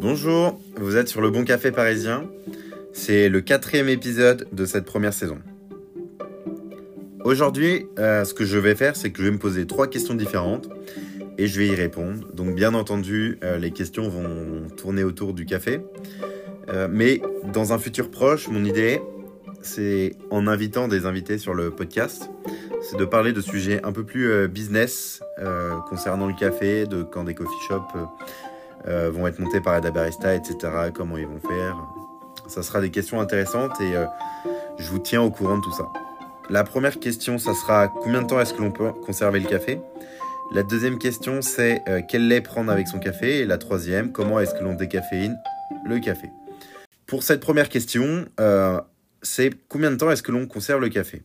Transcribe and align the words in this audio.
Bonjour, 0.00 0.60
vous 0.76 0.96
êtes 0.96 1.08
sur 1.08 1.20
le 1.20 1.28
Bon 1.28 1.44
Café 1.44 1.72
Parisien. 1.72 2.30
C'est 2.92 3.28
le 3.28 3.40
quatrième 3.40 3.88
épisode 3.88 4.46
de 4.52 4.64
cette 4.64 4.84
première 4.84 5.12
saison. 5.12 5.38
Aujourd'hui, 7.24 7.86
euh, 7.98 8.24
ce 8.24 8.32
que 8.32 8.44
je 8.44 8.58
vais 8.58 8.76
faire, 8.76 8.94
c'est 8.94 9.10
que 9.10 9.18
je 9.18 9.24
vais 9.24 9.32
me 9.32 9.40
poser 9.40 9.66
trois 9.66 9.88
questions 9.88 10.14
différentes 10.14 10.70
et 11.36 11.48
je 11.48 11.58
vais 11.58 11.66
y 11.66 11.74
répondre. 11.74 12.28
Donc 12.32 12.54
bien 12.54 12.74
entendu, 12.74 13.38
euh, 13.42 13.58
les 13.58 13.72
questions 13.72 14.08
vont 14.08 14.68
tourner 14.76 15.02
autour 15.02 15.34
du 15.34 15.46
café. 15.46 15.80
Euh, 16.68 16.86
mais 16.88 17.20
dans 17.52 17.72
un 17.72 17.78
futur 17.78 18.08
proche, 18.08 18.46
mon 18.46 18.64
idée, 18.64 19.02
c'est 19.62 20.14
en 20.30 20.46
invitant 20.46 20.86
des 20.86 21.06
invités 21.06 21.38
sur 21.38 21.54
le 21.54 21.72
podcast, 21.72 22.30
c'est 22.82 22.96
de 22.96 23.04
parler 23.04 23.32
de 23.32 23.40
sujets 23.40 23.80
un 23.82 23.90
peu 23.90 24.04
plus 24.04 24.46
business 24.46 25.20
concernant 25.88 26.28
le 26.28 26.34
café, 26.34 26.86
de 26.86 27.02
quand 27.02 27.24
des 27.24 27.34
coffee 27.34 27.50
shops 27.66 27.98
vont 28.86 29.26
être 29.26 29.38
montés 29.38 29.60
par 29.60 29.74
Ada 29.74 29.90
Barista, 29.90 30.34
etc. 30.34 30.56
Comment 30.94 31.16
ils 31.16 31.26
vont 31.26 31.40
faire. 31.40 31.76
Ça 32.46 32.62
sera 32.62 32.80
des 32.80 32.90
questions 32.90 33.20
intéressantes 33.20 33.78
et 33.80 33.92
je 34.78 34.88
vous 34.90 34.98
tiens 34.98 35.22
au 35.22 35.30
courant 35.30 35.58
de 35.58 35.62
tout 35.62 35.72
ça. 35.72 35.88
La 36.50 36.64
première 36.64 36.98
question, 36.98 37.36
ça 37.36 37.52
sera 37.52 37.88
combien 37.88 38.22
de 38.22 38.26
temps 38.26 38.40
est-ce 38.40 38.54
que 38.54 38.62
l'on 38.62 38.70
peut 38.70 38.92
conserver 38.92 39.38
le 39.38 39.46
café? 39.46 39.80
La 40.50 40.62
deuxième 40.62 40.98
question, 40.98 41.42
c'est 41.42 41.82
euh, 41.88 42.00
quel 42.08 42.26
lait 42.26 42.40
prendre 42.40 42.72
avec 42.72 42.88
son 42.88 42.98
café? 42.98 43.40
Et 43.40 43.44
la 43.44 43.58
troisième, 43.58 44.12
comment 44.12 44.40
est-ce 44.40 44.54
que 44.54 44.64
l'on 44.64 44.72
décaféine 44.72 45.38
le 45.84 45.98
café? 45.98 46.30
Pour 47.04 47.22
cette 47.22 47.40
première 47.40 47.68
question, 47.68 48.24
euh, 48.40 48.80
c'est 49.20 49.50
combien 49.68 49.90
de 49.90 49.96
temps 49.96 50.10
est-ce 50.10 50.22
que 50.22 50.32
l'on 50.32 50.46
conserve 50.46 50.80
le 50.80 50.88
café? 50.88 51.22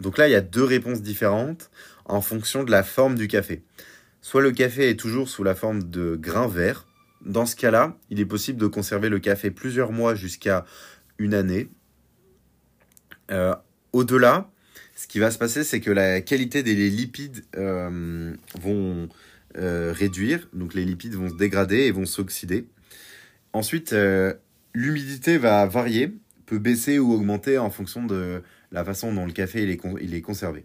Donc 0.00 0.16
là, 0.16 0.28
il 0.28 0.30
y 0.30 0.34
a 0.34 0.40
deux 0.40 0.64
réponses 0.64 1.02
différentes 1.02 1.70
en 2.06 2.22
fonction 2.22 2.64
de 2.64 2.70
la 2.70 2.82
forme 2.82 3.16
du 3.16 3.28
café. 3.28 3.62
Soit 4.24 4.40
le 4.40 4.52
café 4.52 4.88
est 4.88 4.98
toujours 4.98 5.28
sous 5.28 5.44
la 5.44 5.54
forme 5.54 5.82
de 5.90 6.16
grains 6.16 6.48
verts. 6.48 6.86
Dans 7.26 7.44
ce 7.44 7.54
cas-là, 7.56 7.98
il 8.08 8.20
est 8.20 8.24
possible 8.24 8.58
de 8.58 8.66
conserver 8.66 9.10
le 9.10 9.18
café 9.18 9.50
plusieurs 9.50 9.92
mois 9.92 10.14
jusqu'à 10.14 10.64
une 11.18 11.34
année. 11.34 11.68
Euh, 13.30 13.54
au-delà, 13.92 14.50
ce 14.96 15.06
qui 15.08 15.18
va 15.18 15.30
se 15.30 15.36
passer, 15.36 15.62
c'est 15.62 15.80
que 15.80 15.90
la 15.90 16.22
qualité 16.22 16.62
des 16.62 16.74
lipides 16.74 17.44
euh, 17.56 18.34
vont 18.58 19.10
euh, 19.58 19.92
réduire, 19.94 20.48
donc 20.54 20.72
les 20.72 20.86
lipides 20.86 21.16
vont 21.16 21.28
se 21.28 21.36
dégrader 21.36 21.80
et 21.80 21.90
vont 21.90 22.06
s'oxyder. 22.06 22.66
Ensuite, 23.52 23.94
l'humidité 24.72 25.36
va 25.36 25.66
varier, 25.66 26.14
peut 26.46 26.58
baisser 26.58 26.98
ou 26.98 27.12
augmenter 27.12 27.58
en 27.58 27.68
fonction 27.68 28.06
de 28.06 28.42
la 28.72 28.86
façon 28.86 29.12
dont 29.12 29.26
le 29.26 29.32
café 29.32 29.70
est 29.70 30.22
conservé. 30.22 30.64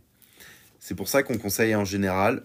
C'est 0.80 0.96
pour 0.96 1.10
ça 1.10 1.24
qu'on 1.24 1.38
conseille 1.38 1.76
en 1.76 1.84
général 1.84 2.44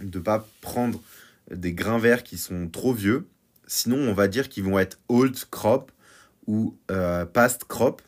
de 0.00 0.18
pas 0.18 0.46
prendre 0.60 1.02
des 1.50 1.72
grains 1.72 1.98
verts 1.98 2.22
qui 2.22 2.38
sont 2.38 2.68
trop 2.68 2.92
vieux. 2.92 3.26
Sinon, 3.66 3.98
on 3.98 4.14
va 4.14 4.28
dire 4.28 4.48
qu'ils 4.48 4.64
vont 4.64 4.78
être 4.78 4.98
old 5.08 5.36
crop 5.50 5.92
ou 6.46 6.76
past 7.32 7.64
crop. 7.64 8.02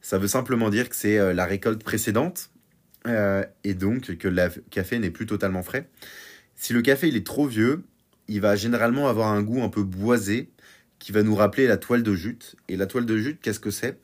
Ça 0.00 0.18
veut 0.18 0.28
simplement 0.28 0.70
dire 0.70 0.88
que 0.88 0.96
c'est 0.96 1.18
euh, 1.18 1.32
la 1.32 1.44
récolte 1.44 1.84
précédente 1.84 2.50
euh, 3.06 3.44
et 3.64 3.74
donc 3.74 4.16
que 4.16 4.28
le 4.28 4.48
café 4.70 4.98
n'est 4.98 5.10
plus 5.10 5.26
totalement 5.26 5.62
frais. 5.62 5.88
Si 6.56 6.72
le 6.72 6.82
café 6.82 7.08
il 7.08 7.16
est 7.16 7.26
trop 7.26 7.46
vieux, 7.46 7.84
il 8.28 8.40
va 8.40 8.56
généralement 8.56 9.08
avoir 9.08 9.28
un 9.28 9.42
goût 9.42 9.62
un 9.62 9.68
peu 9.68 9.82
boisé 9.82 10.50
qui 10.98 11.12
va 11.12 11.22
nous 11.22 11.34
rappeler 11.34 11.66
la 11.66 11.76
toile 11.76 12.02
de 12.02 12.14
jute. 12.14 12.56
Et 12.68 12.76
la 12.76 12.86
toile 12.86 13.06
de 13.06 13.16
jute, 13.16 13.40
qu'est-ce 13.40 13.60
que 13.60 13.70
c'est? 13.70 13.98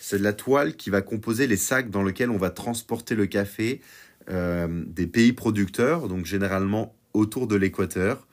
C'est 0.00 0.18
de 0.18 0.24
la 0.24 0.32
toile 0.32 0.74
qui 0.74 0.90
va 0.90 1.02
composer 1.02 1.46
les 1.46 1.56
sacs 1.56 1.90
dans 1.90 2.02
lesquels 2.02 2.30
on 2.30 2.38
va 2.38 2.50
transporter 2.50 3.14
le 3.14 3.26
café 3.26 3.80
euh, 3.80 3.84
des 4.28 5.06
pays 5.08 5.32
producteurs, 5.32 6.06
donc 6.06 6.24
généralement 6.24 6.94
autour 7.14 7.46
de 7.46 7.56
l'équateur, 7.56 8.28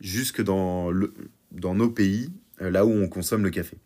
jusque 0.00 0.42
dans, 0.42 0.92
nos 1.52 1.90
pays, 1.90 2.30
là 2.60 2.84
où 2.84 2.90
on 2.90 3.08
consomme 3.08 3.42
le 3.42 3.50
café. 3.50 3.78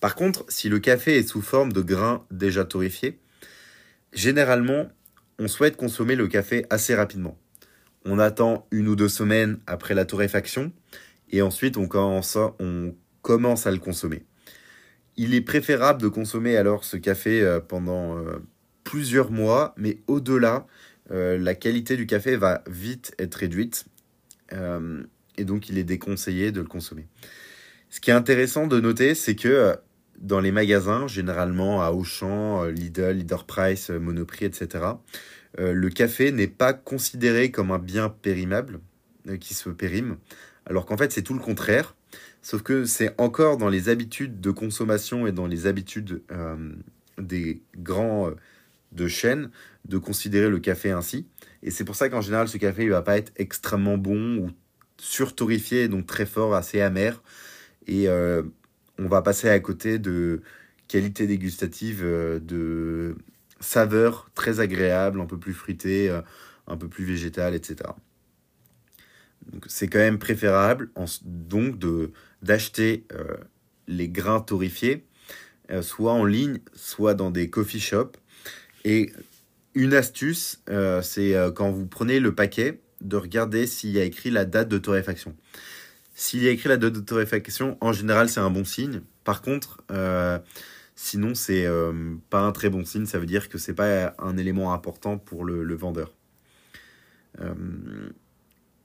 Par 0.00 0.14
contre, 0.14 0.44
si 0.48 0.68
le 0.68 0.80
café 0.80 1.16
est 1.16 1.28
sous 1.28 1.40
forme 1.40 1.72
de 1.72 1.80
grains 1.80 2.26
déjà 2.30 2.64
torréfiés, 2.64 3.18
généralement, 4.12 4.90
on 5.38 5.48
souhaite 5.48 5.76
consommer 5.76 6.16
le 6.16 6.28
café 6.28 6.66
assez 6.68 6.94
rapidement. 6.94 7.38
On 8.04 8.18
attend 8.18 8.66
une 8.70 8.88
ou 8.88 8.96
deux 8.96 9.08
semaines 9.08 9.58
après 9.66 9.94
la 9.94 10.04
torréfaction 10.04 10.72
et 11.30 11.42
ensuite 11.42 11.76
on 11.78 11.88
commence, 11.88 12.36
à, 12.36 13.70
le 13.70 13.78
consommer. 13.78 14.24
Il 15.16 15.34
est 15.34 15.40
préférable 15.40 16.02
de 16.02 16.08
consommer 16.08 16.56
alors 16.56 16.84
ce 16.84 16.96
café 16.96 17.40
euh, 17.40 17.60
pendant 17.60 18.18
euh, 18.18 18.42
plusieurs 18.84 19.30
mois, 19.30 19.74
mais 19.76 19.98
au-delà, 20.06 20.66
euh, 21.10 21.36
la 21.38 21.54
qualité 21.54 21.96
du 21.96 22.06
café 22.06 22.36
va 22.36 22.62
vite 22.68 23.14
être 23.18 23.34
réduite 23.34 23.86
et 25.36 25.44
donc 25.44 25.68
il 25.68 25.78
est 25.78 25.84
déconseillé 25.84 26.52
de 26.52 26.60
le 26.60 26.66
consommer. 26.68 27.08
Ce 27.90 28.00
qui 28.00 28.10
est 28.10 28.14
intéressant 28.14 28.68
de 28.68 28.78
noter, 28.78 29.16
c'est 29.16 29.34
que 29.34 29.76
dans 30.18 30.40
les 30.40 30.52
magasins, 30.52 31.06
généralement 31.06 31.82
à 31.82 31.90
Auchan, 31.90 32.64
euh, 32.64 32.70
Lidl, 32.70 33.10
Leader 33.10 33.44
Price, 33.44 33.90
euh, 33.90 33.98
Monoprix, 33.98 34.46
etc., 34.46 34.84
euh, 35.60 35.72
le 35.72 35.88
café 35.90 36.32
n'est 36.32 36.48
pas 36.48 36.72
considéré 36.72 37.50
comme 37.50 37.70
un 37.70 37.78
bien 37.78 38.08
périmable, 38.08 38.80
qui 39.40 39.54
se 39.54 39.70
périme, 39.70 40.18
alors 40.66 40.84
qu'en 40.84 40.98
fait 40.98 41.10
c'est 41.10 41.22
tout 41.22 41.32
le 41.32 41.40
contraire, 41.40 41.96
sauf 42.42 42.60
que 42.60 42.84
c'est 42.84 43.18
encore 43.18 43.56
dans 43.56 43.70
les 43.70 43.88
habitudes 43.88 44.38
de 44.38 44.50
consommation 44.50 45.26
et 45.26 45.32
dans 45.32 45.46
les 45.46 45.66
habitudes 45.66 46.20
des 47.16 47.62
grands 47.78 48.32
de 48.94 49.08
chaîne 49.08 49.50
de 49.84 49.98
considérer 49.98 50.48
le 50.48 50.58
café 50.58 50.90
ainsi. 50.90 51.26
Et 51.62 51.70
c'est 51.70 51.84
pour 51.84 51.96
ça 51.96 52.08
qu'en 52.08 52.20
général 52.20 52.48
ce 52.48 52.56
café 52.56 52.86
ne 52.86 52.90
va 52.90 53.02
pas 53.02 53.18
être 53.18 53.32
extrêmement 53.36 53.98
bon 53.98 54.38
ou 54.38 54.50
surtorifié, 54.98 55.88
donc 55.88 56.06
très 56.06 56.26
fort, 56.26 56.54
assez 56.54 56.80
amer. 56.80 57.22
Et 57.86 58.08
on 58.98 59.08
va 59.08 59.22
passer 59.22 59.48
à 59.48 59.58
côté 59.60 59.98
de 59.98 60.42
qualité 60.88 61.26
dégustative, 61.26 62.02
euh, 62.02 62.38
de 62.40 63.16
saveurs 63.60 64.30
très 64.34 64.60
agréables, 64.60 65.20
un 65.20 65.26
peu 65.26 65.38
plus 65.38 65.54
fruitées, 65.54 66.10
euh, 66.10 66.20
un 66.66 66.76
peu 66.76 66.88
plus 66.88 67.04
végétales, 67.04 67.54
etc. 67.54 67.90
C'est 69.66 69.88
quand 69.88 69.98
même 69.98 70.18
préférable 70.18 70.90
donc 71.22 71.78
de 71.78 72.12
d'acheter 72.40 73.04
euh, 73.12 73.36
les 73.88 74.08
grains 74.08 74.40
torréfiés, 74.40 75.04
soit 75.82 76.12
en 76.12 76.24
ligne, 76.24 76.60
soit 76.74 77.14
dans 77.14 77.30
des 77.30 77.50
coffee 77.50 77.80
shops. 77.80 78.18
Et 78.84 79.12
une 79.74 79.94
astuce, 79.94 80.62
c'est 81.02 81.34
quand 81.54 81.70
vous 81.70 81.86
prenez 81.86 82.20
le 82.20 82.34
paquet, 82.34 82.80
de 83.00 83.16
regarder 83.16 83.66
s'il 83.66 83.90
y 83.90 84.00
a 84.00 84.04
écrit 84.04 84.30
la 84.30 84.44
date 84.44 84.68
de 84.68 84.78
torréfaction. 84.78 85.36
S'il 86.14 86.42
y 86.42 86.48
a 86.48 86.50
écrit 86.50 86.68
la 86.68 86.76
date 86.76 86.92
de 86.92 87.00
torréfaction, 87.00 87.76
en 87.80 87.92
général, 87.92 88.28
c'est 88.28 88.40
un 88.40 88.50
bon 88.50 88.64
signe. 88.64 89.02
Par 89.24 89.42
contre, 89.42 89.82
euh, 89.90 90.38
sinon, 90.94 91.34
c'est 91.34 91.66
euh, 91.66 92.14
pas 92.30 92.40
un 92.40 92.52
très 92.52 92.70
bon 92.70 92.84
signe. 92.84 93.06
Ça 93.06 93.18
veut 93.18 93.26
dire 93.26 93.48
que 93.48 93.58
c'est 93.58 93.74
pas 93.74 94.14
un 94.18 94.36
élément 94.36 94.72
important 94.72 95.18
pour 95.18 95.44
le, 95.44 95.74
vendeur. 95.74 96.14
Euh, 97.40 97.52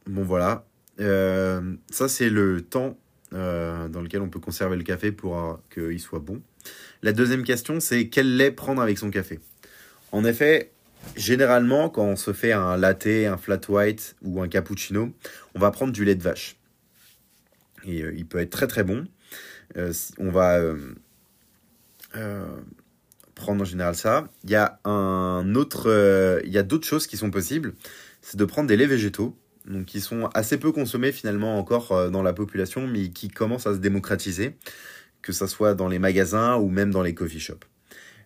bon, 0.08 0.24
voilà. 0.24 0.66
ça, 0.98 2.08
c'est 2.08 2.30
le 2.30 2.62
temps 2.62 2.98
dans 3.32 4.02
lequel 4.02 4.22
on 4.22 4.30
peut 4.30 4.40
conserver 4.40 4.76
le 4.76 4.84
café 4.84 5.12
pour 5.12 5.62
qu'il 5.72 6.00
soit 6.00 6.20
bon. 6.20 6.42
La 7.04 7.14
deuxième 7.14 7.44
question, 7.44 7.80
c'est 7.80 8.10
quel 8.10 8.38
lait 8.38 8.52
prendre 8.52 8.82
avec 8.82 8.98
son 8.98 9.12
café? 9.12 9.40
En 10.12 10.24
effet, 10.24 10.72
généralement, 11.16 11.90
quand 11.90 12.04
on 12.04 12.16
se 12.16 12.34
fait 12.34 12.52
un 12.52 12.78
latte, 12.78 13.08
un 13.08 13.38
flat 13.38 13.62
white 13.70 14.16
ou 14.24 14.42
un 14.42 14.48
cappuccino, 14.48 15.12
on 15.56 15.60
va 15.60 15.72
prendre 15.72 15.94
du 15.94 16.06
lait 16.06 16.16
de 16.16 16.24
vache 16.24 16.60
et 17.86 18.02
euh, 18.02 18.14
il 18.16 18.26
peut 18.26 18.40
être 18.40 18.50
très 18.50 18.68
très 18.68 18.84
bon. 18.84 19.06
Euh, 19.78 19.94
on 20.18 20.32
va 20.32 20.60
euh, 22.16 22.58
prendre 23.36 23.62
en 23.62 23.66
général 23.66 23.96
ça. 23.96 24.28
Il 24.44 24.50
y 24.50 24.56
a 24.56 24.80
un 24.84 25.56
autre, 25.56 26.42
il 26.44 26.52
y 26.52 26.58
a 26.58 26.64
d'autres 26.64 26.88
choses 26.88 27.08
qui 27.08 27.18
sont 27.18 27.32
possibles. 27.32 27.74
C'est 28.22 28.38
de 28.38 28.46
prendre 28.46 28.68
des 28.68 28.78
laits 28.78 28.90
végétaux, 28.90 29.38
donc 29.66 29.86
qui 29.86 30.02
sont 30.02 30.28
assez 30.34 30.58
peu 30.58 30.72
consommés 30.72 31.12
finalement 31.12 31.58
encore 31.58 32.10
dans 32.12 32.24
la 32.24 32.34
population, 32.34 32.88
mais 32.88 33.10
qui 33.10 33.30
commencent 33.30 33.68
à 33.68 33.74
se 33.74 33.80
démocratiser, 33.80 34.58
que 35.22 35.32
ce 35.32 35.48
soit 35.48 35.74
dans 35.74 35.88
les 35.88 36.00
magasins 36.00 36.56
ou 36.56 36.70
même 36.70 36.92
dans 36.92 37.04
les 37.04 37.14
coffee 37.14 37.40
shops. 37.40 37.66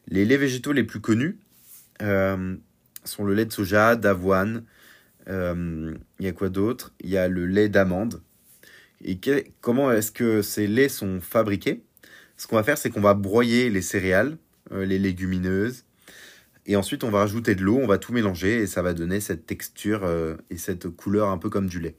Les 0.07 0.25
laits 0.25 0.39
végétaux 0.39 0.71
les 0.71 0.83
plus 0.83 1.00
connus 1.00 1.38
sont 1.99 3.23
le 3.23 3.33
lait 3.33 3.45
de 3.45 3.51
soja, 3.51 3.95
d'avoine. 3.95 4.63
Il 5.27 5.95
y 6.19 6.27
a 6.27 6.31
quoi 6.31 6.49
d'autre? 6.49 6.93
Il 7.01 7.09
y 7.09 7.17
a 7.17 7.27
le 7.27 7.45
lait 7.45 7.69
d'amande 7.69 8.21
et 9.03 9.19
comment 9.61 9.91
est-ce 9.91 10.11
que 10.11 10.41
ces 10.41 10.67
laits 10.67 10.89
sont 10.89 11.19
fabriqués? 11.19 11.83
Ce 12.37 12.47
qu'on 12.47 12.55
va 12.55 12.63
faire, 12.63 12.77
c'est 12.77 12.89
qu'on 12.89 13.01
va 13.01 13.13
broyer 13.13 13.69
les 13.69 13.81
céréales, 13.81 14.37
euh, 14.71 14.85
les 14.85 14.97
légumineuses, 14.97 15.83
et 16.65 16.75
ensuite 16.75 17.03
on 17.03 17.11
va 17.11 17.19
rajouter 17.19 17.55
de 17.55 17.61
l'eau, 17.61 17.77
on 17.77 17.87
va 17.87 17.97
tout 17.97 18.13
mélanger 18.13 18.61
et 18.61 18.67
ça 18.67 18.81
va 18.81 18.93
donner 18.93 19.19
cette 19.19 19.45
texture 19.45 20.03
euh, 20.03 20.35
et 20.49 20.57
cette 20.57 20.87
couleur 20.89 21.29
un 21.29 21.37
peu 21.37 21.49
comme 21.49 21.67
du 21.67 21.79
lait. 21.79 21.95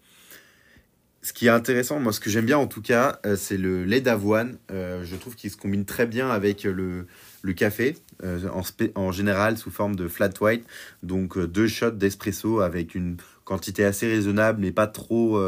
Ce 1.23 1.33
qui 1.33 1.47
est 1.47 1.51
intéressant, 1.51 2.01
moi 2.01 2.13
ce 2.13 2.21
que 2.21 2.31
j'aime 2.31 2.47
bien 2.47 2.59
en 2.59 2.67
tout 2.67 2.83
cas, 2.83 3.21
euh, 3.27 3.37
c'est 3.37 3.57
le 3.59 3.85
lait 3.85 4.01
d'avoine. 4.01 4.59
je 4.71 5.17
trouve 5.17 5.37
qu'il 5.37 5.51
se 5.51 5.57
combine 5.57 5.85
très 5.85 6.07
bien 6.07 6.31
avec 6.31 6.65
le, 6.65 7.07
le 7.45 7.53
café, 7.53 7.97
en, 8.25 8.63
en, 8.95 9.13
général 9.13 9.59
sous 9.59 9.71
forme 9.71 9.97
de 9.97 10.09
flat 10.09 10.31
white. 10.41 10.65
Donc 11.03 11.39
deux 11.39 11.69
shots 11.69 11.91
d'espresso 11.91 12.61
avec 12.61 12.95
une 12.95 13.19
quantité 13.45 13.85
assez 13.85 14.09
raisonnable 14.09 14.63
mais 14.63 14.73
pas 14.73 14.87
trop 14.87 15.39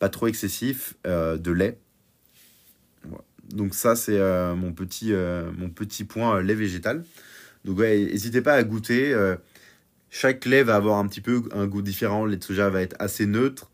pas 0.00 0.08
trop 0.08 0.26
excessif, 0.26 0.96
de 1.04 1.50
lait. 1.52 1.78
Donc 3.50 3.74
ça, 3.74 3.94
c'est 3.94 4.18
mon, 4.56 4.72
petit, 4.72 5.12
mon 5.12 5.70
petit 5.70 6.04
point 6.04 6.42
lait 6.42 6.54
végétal. 6.54 7.04
Donc 7.64 7.78
n'hésitez 7.78 8.42
pas 8.42 8.54
à 8.54 8.62
goûter. 8.64 9.14
chaque 10.10 10.44
lait 10.46 10.64
va 10.64 10.74
avoir 10.74 10.98
un 10.98 11.06
petit 11.06 11.20
peu 11.20 11.42
un 11.52 11.68
goût 11.68 11.82
différent. 11.82 12.24
Le 12.24 12.32
lait 12.32 12.38
de 12.38 12.44
soja 12.44 12.70
va 12.70 12.82
être 12.82 12.96
assez 12.98 13.26
neutre, 13.26 13.70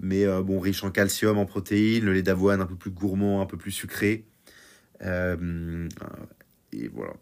mais 0.00 0.24
bon, 0.42 0.58
riche 0.58 0.82
en 0.84 0.90
calcium, 0.90 1.36
en 1.36 1.44
protéines. 1.44 2.06
Le 2.06 2.14
lait 2.14 2.22
d'avoine 2.22 2.62
un 2.62 2.66
peu 2.66 2.76
plus 2.76 2.92
gourmand, 2.92 3.42
un 3.42 3.46
peu 3.46 3.58
plus 3.58 3.72
sucré. 3.72 4.24
Et 6.82 6.88
voilà. 6.88 7.14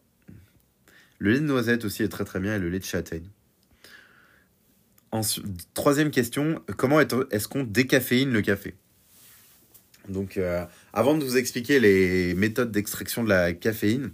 Le 1.18 1.32
lait 1.32 1.40
de 1.40 1.44
noisette 1.44 1.84
aussi 1.84 2.02
est 2.02 2.08
très 2.08 2.24
très 2.24 2.40
bien 2.40 2.56
et 2.56 2.58
le 2.58 2.68
lait 2.68 2.80
de 2.80 2.84
châtaigne. 2.84 3.28
Troisième 5.74 6.10
question, 6.10 6.62
comment 6.76 6.98
est-ce 7.00 7.46
qu'on 7.46 7.64
décaféine 7.64 8.32
le 8.32 8.40
café? 8.40 8.74
Donc, 10.08 10.36
euh, 10.36 10.64
avant 10.92 11.16
de 11.16 11.22
vous 11.22 11.36
expliquer 11.36 11.80
les 11.80 12.34
méthodes 12.34 12.72
d'extraction 12.72 13.22
de 13.22 13.28
la 13.28 13.52
caféine, 13.52 14.10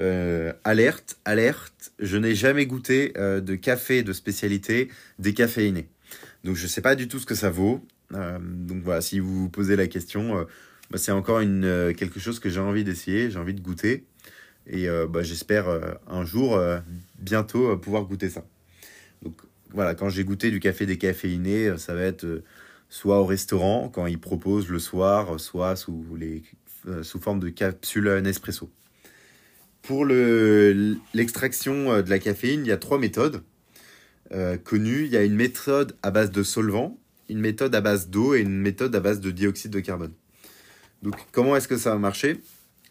euh, 0.00 0.52
alerte, 0.64 1.18
alerte, 1.24 1.92
je 1.98 2.16
n'ai 2.16 2.34
jamais 2.34 2.66
goûté 2.66 3.12
euh, 3.16 3.40
de 3.40 3.54
café 3.54 4.02
de 4.02 4.12
spécialité 4.12 4.88
décaféiné. 5.18 5.88
Donc, 6.44 6.56
je 6.56 6.62
ne 6.62 6.68
sais 6.68 6.80
pas 6.80 6.94
du 6.94 7.08
tout 7.08 7.18
ce 7.18 7.26
que 7.26 7.34
ça 7.34 7.50
vaut. 7.50 7.84
donc, 8.10 8.82
voilà, 8.82 9.00
si 9.00 9.20
vous 9.20 9.42
vous 9.42 9.48
posez 9.48 9.76
la 9.76 9.86
question, 9.86 10.46
bah, 10.90 10.98
c'est 10.98 11.12
encore 11.12 11.40
une, 11.40 11.94
quelque 11.96 12.20
chose 12.20 12.40
que 12.40 12.50
j'ai 12.50 12.60
envie 12.60 12.84
d'essayer, 12.84 13.30
j'ai 13.30 13.38
envie 13.38 13.54
de 13.54 13.60
goûter. 13.60 14.04
Et 14.66 14.88
euh, 14.88 15.06
bah, 15.06 15.22
j'espère 15.22 15.68
euh, 15.68 15.92
un 16.06 16.24
jour, 16.24 16.56
euh, 16.56 16.78
bientôt, 17.18 17.76
pouvoir 17.76 18.04
goûter 18.04 18.30
ça. 18.30 18.44
Donc 19.22 19.34
voilà, 19.70 19.94
quand 19.94 20.08
j'ai 20.08 20.24
goûté 20.24 20.50
du 20.50 20.60
café 20.60 20.86
décaféiné, 20.86 21.76
ça 21.78 21.94
va 21.94 22.02
être 22.02 22.42
soit 22.88 23.20
au 23.20 23.24
restaurant, 23.24 23.88
quand 23.88 24.06
ils 24.06 24.20
proposent 24.20 24.68
le 24.68 24.78
soir, 24.78 25.40
soit 25.40 25.76
sous, 25.76 26.04
les, 26.16 26.42
sous 27.02 27.20
forme 27.20 27.40
de 27.40 27.48
capsule 27.48 28.20
Nespresso. 28.22 28.70
Pour 29.80 30.04
l'extraction 30.04 32.02
de 32.02 32.10
la 32.10 32.18
caféine, 32.18 32.60
il 32.64 32.68
y 32.68 32.72
a 32.72 32.76
trois 32.76 32.98
méthodes 32.98 33.42
connues. 34.64 35.06
Il 35.06 35.10
y 35.10 35.16
a 35.16 35.24
une 35.24 35.34
méthode 35.34 35.96
à 36.02 36.10
base 36.10 36.30
de 36.30 36.42
solvant, 36.42 36.98
une 37.30 37.40
méthode 37.40 37.74
à 37.74 37.80
base 37.80 38.10
d'eau 38.10 38.34
et 38.34 38.40
une 38.40 38.60
méthode 38.60 38.94
à 38.94 39.00
base 39.00 39.20
de 39.20 39.30
dioxyde 39.30 39.72
de 39.72 39.80
carbone. 39.80 40.12
Donc 41.02 41.16
comment 41.32 41.56
est-ce 41.56 41.68
que 41.68 41.78
ça 41.78 41.90
va 41.90 41.98
marcher 41.98 42.40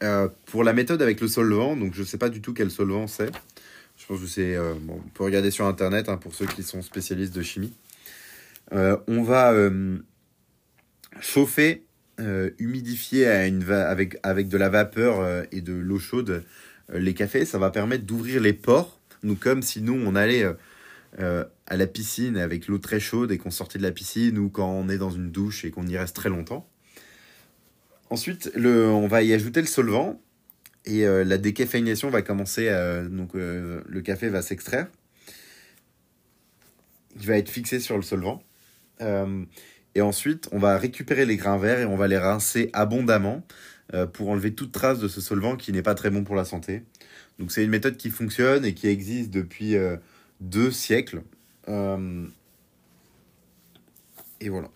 euh, 0.03 0.27
pour 0.45 0.63
la 0.63 0.73
méthode 0.73 1.01
avec 1.01 1.21
le 1.21 1.27
solvant, 1.27 1.75
donc 1.75 1.93
je 1.93 2.01
ne 2.01 2.05
sais 2.05 2.17
pas 2.17 2.29
du 2.29 2.41
tout 2.41 2.53
quel 2.53 2.71
solvant 2.71 3.07
c'est. 3.07 3.31
Je 3.97 4.05
pense 4.07 4.19
que 4.19 4.27
c'est. 4.27 4.55
Euh, 4.55 4.73
bon, 4.81 4.99
on 5.05 5.09
peut 5.09 5.23
regarder 5.23 5.51
sur 5.51 5.65
internet 5.65 6.09
hein, 6.09 6.17
pour 6.17 6.33
ceux 6.33 6.47
qui 6.47 6.63
sont 6.63 6.81
spécialistes 6.81 7.35
de 7.35 7.41
chimie. 7.43 7.73
Euh, 8.73 8.97
on 9.07 9.21
va 9.21 9.53
chauffer, 11.19 11.83
humidifier 12.57 13.27
avec 13.27 13.59
de 14.49 14.57
la 14.57 14.69
vapeur 14.69 15.45
et 15.51 15.61
de 15.61 15.73
l'eau 15.73 15.99
chaude 15.99 16.43
les 16.93 17.13
cafés. 17.13 17.45
Ça 17.45 17.59
va 17.59 17.69
permettre 17.69 18.05
d'ouvrir 18.05 18.41
les 18.41 18.53
pores. 18.53 18.99
Donc, 19.23 19.39
comme 19.39 19.61
si 19.61 19.81
nous, 19.81 19.93
on 19.93 20.15
allait 20.15 20.45
à 21.19 21.77
la 21.77 21.87
piscine 21.87 22.37
avec 22.37 22.67
l'eau 22.67 22.77
très 22.77 22.99
chaude 22.99 23.31
et 23.31 23.37
qu'on 23.37 23.51
sortait 23.51 23.77
de 23.77 23.83
la 23.83 23.91
piscine 23.91 24.37
ou 24.37 24.49
quand 24.49 24.71
on 24.71 24.87
est 24.89 24.97
dans 24.97 25.11
une 25.11 25.31
douche 25.31 25.65
et 25.65 25.71
qu'on 25.71 25.85
y 25.85 25.97
reste 25.97 26.15
très 26.15 26.29
longtemps. 26.29 26.70
Ensuite, 28.11 28.51
on 28.57 29.07
va 29.07 29.23
y 29.23 29.31
ajouter 29.31 29.61
le 29.61 29.67
solvant 29.67 30.19
et 30.83 31.07
euh, 31.07 31.23
la 31.23 31.37
décaféination 31.37 32.09
va 32.09 32.21
commencer. 32.21 32.69
donc, 33.09 33.35
euh, 33.35 33.81
le 33.87 34.01
café 34.01 34.27
va 34.27 34.41
s'extraire. 34.41 34.87
Il 37.15 37.25
va 37.25 37.37
être 37.37 37.49
fixé 37.49 37.79
sur 37.79 37.95
le 37.95 38.01
solvant. 38.01 38.43
Euh, 38.99 39.45
et 39.95 40.01
ensuite, 40.01 40.49
on 40.51 40.59
va 40.59 40.77
récupérer 40.77 41.25
les 41.25 41.37
grains 41.37 41.57
verts 41.57 41.79
et 41.79 41.85
on 41.85 41.95
va 41.95 42.09
les 42.09 42.17
rincer 42.17 42.69
abondamment 42.73 43.43
pour 44.13 44.29
enlever 44.29 44.55
toute 44.55 44.73
trace 44.73 44.99
de 44.99 45.07
ce 45.07 45.21
solvant 45.21 45.55
qui 45.55 45.71
n'est 45.71 45.81
pas 45.81 45.95
très 45.95 46.09
bon 46.09 46.25
pour 46.25 46.35
la 46.35 46.43
santé. 46.43 46.83
Donc, 47.39 47.53
c'est 47.53 47.63
une 47.63 47.69
méthode 47.69 47.95
qui 47.95 48.09
fonctionne 48.09 48.65
et 48.65 48.73
qui 48.73 48.87
existe 48.87 49.31
depuis 49.31 49.77
deux 50.41 50.71
siècles. 50.71 51.21
et 51.67 51.71
voilà. 54.49 54.69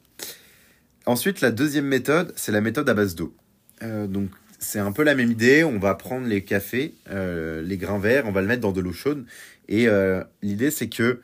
Ensuite, 1.08 1.42
la 1.42 1.52
deuxième 1.52 1.86
méthode, 1.86 2.34
c'est 2.36 2.52
la 2.52 2.62
méthode 2.62 2.90
à 2.90 2.96
base 2.96 3.14
d'eau. 3.14 3.36
Euh, 3.84 4.08
donc, 4.08 4.30
c'est 4.58 4.80
un 4.80 4.92
peu 4.92 5.04
la 5.04 5.14
même 5.14 5.32
idée. 5.32 5.64
On 5.64 5.78
va 5.78 5.94
prendre 5.94 6.26
les 6.26 6.44
cafés, 6.44 6.96
euh, 7.12 7.62
les 7.62 7.78
grains 7.78 8.00
verts, 8.00 8.26
on 8.26 8.32
va 8.32 8.42
le 8.42 8.48
mettre 8.48 8.62
dans 8.62 8.72
de 8.72 8.82
l'eau 8.82 8.92
chaude. 8.92 9.26
Et 9.68 9.88
euh, 9.88 10.24
l'idée, 10.42 10.72
c'est 10.72 10.90
que 10.90 11.22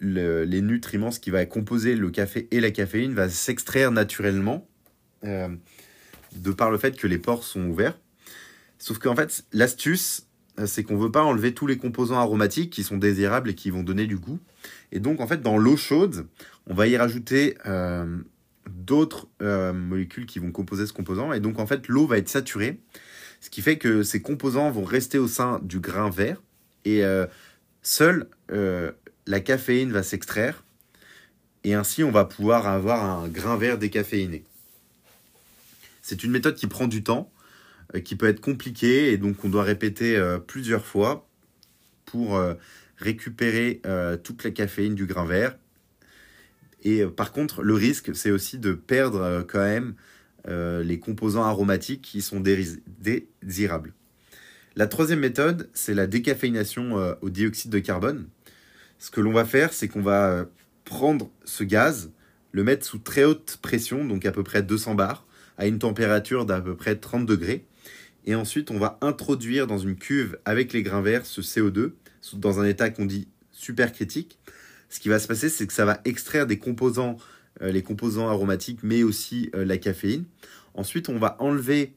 les 0.00 0.62
nutriments, 0.62 1.10
ce 1.10 1.20
qui 1.20 1.30
va 1.30 1.44
composer 1.44 1.96
le 1.96 2.10
café 2.10 2.48
et 2.50 2.60
la 2.60 2.70
caféine, 2.70 3.12
va 3.12 3.28
s'extraire 3.28 3.90
naturellement 3.90 4.66
de 5.22 6.50
par 6.56 6.70
le 6.70 6.78
fait 6.78 6.96
que 6.96 7.06
les 7.06 7.18
pores 7.18 7.44
sont 7.44 7.66
ouverts. 7.66 7.98
Sauf 8.78 8.98
qu'en 8.98 9.16
fait, 9.16 9.44
l'astuce, 9.52 10.26
c'est 10.66 10.82
qu'on 10.82 10.96
ne 10.96 11.02
veut 11.02 11.10
pas 11.10 11.24
enlever 11.24 11.52
tous 11.52 11.66
les 11.66 11.76
composants 11.76 12.18
aromatiques 12.18 12.70
qui 12.70 12.84
sont 12.84 12.96
désirables 12.96 13.50
et 13.50 13.54
qui 13.54 13.70
vont 13.70 13.82
donner 13.82 14.06
du 14.06 14.16
goût. 14.16 14.38
Et 14.92 15.00
donc, 15.00 15.20
en 15.20 15.26
fait, 15.26 15.42
dans 15.42 15.58
l'eau 15.58 15.76
chaude, 15.76 16.26
on 16.66 16.74
va 16.74 16.86
y 16.86 16.96
rajouter 16.96 17.56
d'autres 18.68 19.28
euh, 19.42 19.72
molécules 19.72 20.26
qui 20.26 20.38
vont 20.38 20.52
composer 20.52 20.86
ce 20.86 20.92
composant. 20.92 21.32
Et 21.32 21.40
donc, 21.40 21.58
en 21.58 21.66
fait, 21.66 21.88
l'eau 21.88 22.06
va 22.06 22.18
être 22.18 22.28
saturée, 22.28 22.78
ce 23.40 23.50
qui 23.50 23.62
fait 23.62 23.78
que 23.78 24.02
ces 24.02 24.22
composants 24.22 24.70
vont 24.70 24.84
rester 24.84 25.18
au 25.18 25.28
sein 25.28 25.60
du 25.62 25.80
grain 25.80 26.10
vert. 26.10 26.42
Et 26.84 27.04
euh, 27.04 27.26
seule 27.82 28.28
euh, 28.50 28.92
la 29.26 29.40
caféine 29.40 29.92
va 29.92 30.02
s'extraire. 30.02 30.64
Et 31.64 31.74
ainsi, 31.74 32.04
on 32.04 32.10
va 32.10 32.24
pouvoir 32.24 32.66
avoir 32.66 33.04
un 33.04 33.28
grain 33.28 33.56
vert 33.56 33.78
décaféiné. 33.78 34.44
C'est 36.02 36.22
une 36.24 36.30
méthode 36.30 36.54
qui 36.54 36.66
prend 36.66 36.86
du 36.86 37.02
temps, 37.02 37.30
qui 38.04 38.16
peut 38.16 38.28
être 38.28 38.40
compliquée, 38.40 39.12
et 39.12 39.18
donc 39.18 39.44
on 39.44 39.48
doit 39.48 39.64
répéter 39.64 40.18
plusieurs 40.46 40.86
fois 40.86 41.28
pour 42.06 42.40
récupérer 42.96 43.82
toute 44.22 44.44
la 44.44 44.50
caféine 44.52 44.94
du 44.94 45.04
grain 45.04 45.26
vert 45.26 45.58
et 46.82 47.02
euh, 47.02 47.10
par 47.10 47.32
contre, 47.32 47.62
le 47.62 47.74
risque, 47.74 48.14
c'est 48.14 48.30
aussi 48.30 48.58
de 48.58 48.72
perdre 48.72 49.20
euh, 49.20 49.42
quand 49.46 49.60
même 49.60 49.94
euh, 50.48 50.82
les 50.82 50.98
composants 50.98 51.44
aromatiques 51.44 52.02
qui 52.02 52.22
sont 52.22 52.40
désirables. 52.40 53.94
La 54.76 54.86
troisième 54.86 55.20
méthode, 55.20 55.68
c'est 55.74 55.94
la 55.94 56.06
décaféination 56.06 57.16
au 57.20 57.30
dioxyde 57.30 57.72
de 57.72 57.80
carbone. 57.80 58.28
Ce 59.00 59.10
que 59.10 59.20
l'on 59.20 59.32
va 59.32 59.44
faire, 59.44 59.72
c'est 59.72 59.88
qu'on 59.88 60.02
va 60.02 60.46
prendre 60.84 61.30
ce 61.44 61.64
gaz, 61.64 62.12
le 62.52 62.62
mettre 62.62 62.86
sous 62.86 62.98
très 62.98 63.24
haute 63.24 63.58
pression, 63.60 64.04
donc 64.04 64.24
à 64.24 64.30
peu 64.30 64.44
près 64.44 64.62
200 64.62 64.94
bars, 64.94 65.26
à 65.56 65.66
une 65.66 65.80
température 65.80 66.46
d'à 66.46 66.60
peu 66.60 66.76
près 66.76 66.94
30 66.94 67.26
degrés. 67.26 67.66
Et 68.24 68.36
ensuite, 68.36 68.70
on 68.70 68.78
va 68.78 68.98
introduire 69.00 69.66
dans 69.66 69.78
une 69.78 69.96
cuve 69.96 70.38
avec 70.44 70.72
les 70.72 70.84
grains 70.84 71.02
verts 71.02 71.26
ce 71.26 71.40
CO2 71.40 71.94
dans 72.34 72.60
un 72.60 72.64
état 72.64 72.88
qu'on 72.88 73.06
dit 73.06 73.26
super 73.50 73.92
critique 73.92 74.38
ce 74.88 75.00
qui 75.00 75.08
va 75.08 75.18
se 75.18 75.28
passer, 75.28 75.48
c'est 75.48 75.66
que 75.66 75.72
ça 75.72 75.84
va 75.84 76.00
extraire 76.04 76.46
des 76.46 76.58
composants, 76.58 77.16
euh, 77.62 77.70
les 77.70 77.82
composants 77.82 78.28
aromatiques, 78.28 78.80
mais 78.82 79.02
aussi 79.02 79.50
euh, 79.54 79.64
la 79.64 79.78
caféine. 79.78 80.24
Ensuite, 80.74 81.08
on 81.08 81.18
va 81.18 81.36
enlever 81.40 81.94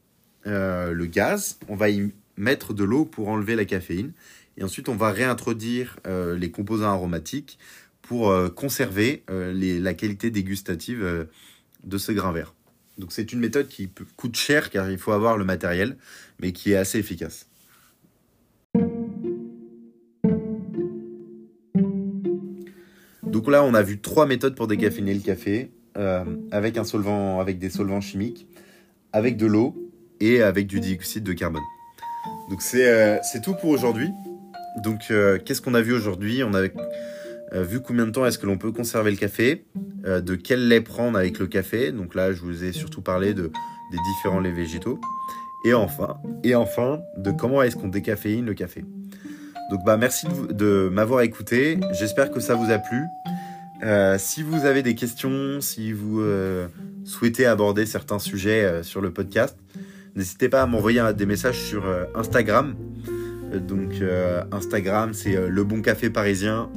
euh, 0.47 0.91
le 0.91 1.05
gaz, 1.05 1.57
on 1.67 1.75
va 1.75 1.89
y 1.89 2.13
mettre 2.37 2.73
de 2.73 2.83
l'eau 2.83 3.05
pour 3.05 3.29
enlever 3.29 3.55
la 3.55 3.65
caféine. 3.65 4.11
Et 4.57 4.63
ensuite, 4.63 4.89
on 4.89 4.95
va 4.95 5.11
réintroduire 5.11 5.97
les 6.05 6.51
composants 6.51 6.89
aromatiques 6.89 7.57
pour 8.01 8.33
conserver 8.53 9.23
la 9.29 9.93
qualité 9.93 10.29
dégustative 10.29 11.27
de 11.83 11.97
ce 11.97 12.11
grain 12.11 12.33
vert. 12.33 12.53
Donc 12.97 13.13
c'est 13.13 13.31
une 13.31 13.39
méthode 13.39 13.69
qui 13.69 13.89
coûte 14.17 14.35
cher 14.35 14.69
car 14.69 14.91
il 14.91 14.97
faut 14.97 15.13
avoir 15.13 15.37
le 15.37 15.45
matériel, 15.45 15.97
mais 16.39 16.51
qui 16.51 16.73
est 16.73 16.75
assez 16.75 16.99
efficace. 16.99 17.47
Donc 23.31 23.49
là, 23.49 23.63
on 23.63 23.73
a 23.73 23.81
vu 23.81 23.99
trois 23.99 24.25
méthodes 24.25 24.55
pour 24.55 24.67
décaféiner 24.67 25.13
le 25.13 25.21
café, 25.21 25.71
euh, 25.97 26.25
avec 26.51 26.77
un 26.77 26.83
solvant, 26.83 27.39
avec 27.39 27.59
des 27.59 27.69
solvants 27.69 28.01
chimiques, 28.01 28.45
avec 29.13 29.37
de 29.37 29.45
l'eau 29.45 29.73
et 30.19 30.41
avec 30.41 30.67
du 30.67 30.81
dioxyde 30.81 31.23
de 31.23 31.33
carbone. 31.33 31.61
Donc 32.49 32.61
c'est 32.61 32.87
euh, 32.87 33.17
tout 33.41 33.55
pour 33.55 33.69
aujourd'hui. 33.69 34.09
Donc 34.83 34.99
euh, 35.11 35.37
qu'est-ce 35.37 35.61
qu'on 35.61 35.73
a 35.73 35.81
vu 35.81 35.93
aujourd'hui? 35.93 36.43
On 36.43 36.53
a 36.53 36.63
vu 37.63 37.81
combien 37.81 38.05
de 38.05 38.11
temps 38.11 38.25
est-ce 38.25 38.37
que 38.37 38.45
l'on 38.45 38.57
peut 38.57 38.71
conserver 38.71 39.11
le 39.11 39.17
café, 39.17 39.65
de 40.05 40.35
quel 40.35 40.67
lait 40.67 40.81
prendre 40.81 41.17
avec 41.17 41.39
le 41.39 41.47
café? 41.47 41.91
Donc 41.91 42.15
là, 42.15 42.33
je 42.33 42.41
vous 42.41 42.63
ai 42.63 42.71
surtout 42.73 43.01
parlé 43.01 43.33
de, 43.33 43.43
des 43.43 43.97
différents 44.13 44.39
laits 44.39 44.55
végétaux. 44.55 44.99
Et 45.63 45.73
enfin, 45.73 47.01
de 47.17 47.31
comment 47.31 47.61
est-ce 47.61 47.75
qu'on 47.75 47.87
décaféine 47.87 48.45
le 48.45 48.53
café? 48.53 48.83
Donc 49.71 49.85
bah 49.85 49.95
merci 49.95 50.27
de, 50.49 50.89
m'avoir 50.91 51.21
écouté. 51.21 51.79
J'espère 51.91 52.29
que 52.29 52.41
ça 52.41 52.55
vous 52.55 52.71
a 52.71 52.77
plu. 52.77 53.03
Euh, 53.83 54.17
si 54.19 54.43
vous 54.43 54.65
avez 54.65 54.83
des 54.83 54.95
questions, 54.95 55.59
si 55.59 55.91
vous 55.91 56.21
euh, 56.21 56.67
souhaitez 57.03 57.45
aborder 57.45 57.85
certains 57.85 58.19
sujets 58.19 58.63
euh, 58.63 58.83
sur 58.83 59.01
le 59.01 59.11
podcast, 59.11 59.57
n'hésitez 60.15 60.49
pas 60.49 60.61
à 60.61 60.67
m'envoyer 60.67 61.01
des 61.15 61.25
messages 61.25 61.59
sur 61.59 61.83
Instagram. 62.15 62.75
donc 63.67 64.03
Instagram, 64.51 65.13
c'est 65.13 65.49
le 65.49 65.63
bon 65.63 65.81
café 65.81 66.09
parisien, 66.09 66.69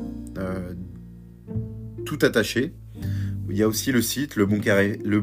tout 2.07 2.19
attaché. 2.23 2.73
il 3.51 3.57
y 3.57 3.63
a 3.63 3.69
aussi 3.69 3.91
le 3.93 4.03
site 4.03 4.37
le 4.37 4.47
bon, 4.47 4.61
carré, 4.61 5.01
le 5.05 5.21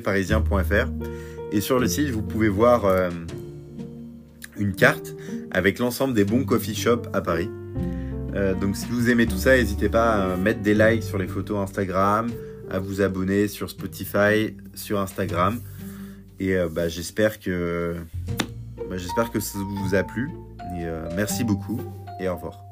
parisien.fr. 0.00 0.90
Et 1.52 1.60
sur 1.60 1.78
le 1.78 1.88
site, 1.88 2.10
vous 2.10 2.22
pouvez 2.22 2.48
voir 2.48 2.84
une 4.58 4.74
carte 4.74 5.14
avec 5.50 5.78
l'ensemble 5.78 6.12
des 6.12 6.24
bons 6.24 6.44
coffee 6.44 6.74
shops 6.74 7.08
à 7.14 7.22
Paris. 7.22 7.48
Euh, 8.34 8.54
donc 8.54 8.76
si 8.76 8.86
vous 8.86 9.10
aimez 9.10 9.26
tout 9.26 9.36
ça, 9.36 9.56
n'hésitez 9.56 9.88
pas 9.88 10.32
à 10.32 10.36
mettre 10.36 10.60
des 10.60 10.74
likes 10.74 11.04
sur 11.04 11.18
les 11.18 11.28
photos 11.28 11.58
Instagram, 11.58 12.30
à 12.70 12.78
vous 12.78 13.00
abonner 13.00 13.48
sur 13.48 13.70
Spotify, 13.70 14.56
sur 14.74 14.98
Instagram. 14.98 15.60
Et 16.40 16.56
euh, 16.56 16.68
bah, 16.68 16.88
j'espère 16.88 17.38
que 17.38 17.94
bah, 18.90 18.96
j'espère 18.96 19.30
que 19.30 19.40
ça 19.40 19.58
vous 19.58 19.94
a 19.94 20.02
plu. 20.02 20.30
Et, 20.76 20.86
merci 21.14 21.44
beaucoup 21.44 21.80
et 22.18 22.28
au 22.28 22.34
revoir. 22.34 22.63